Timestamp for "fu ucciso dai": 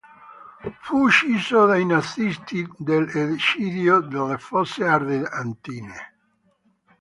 0.83-1.85